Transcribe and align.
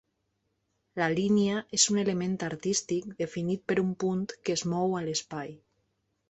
La 1.01 1.09
línia 1.15 1.59
és 1.77 1.85
un 1.95 1.99
element 2.03 2.33
artístic 2.47 3.11
definit 3.19 3.63
per 3.73 3.77
un 3.83 3.93
punt 4.05 4.25
que 4.49 4.57
es 4.59 4.65
mou 4.73 4.97
a 5.03 5.05
l'espai. 5.11 5.55